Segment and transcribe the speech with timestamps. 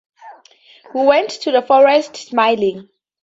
[0.95, 2.89] We went to the forest smiling.